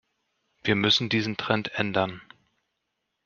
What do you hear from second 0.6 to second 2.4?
Wir müssen diesen Trend ändern.